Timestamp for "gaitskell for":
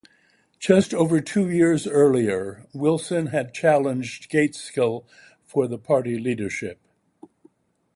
4.31-5.67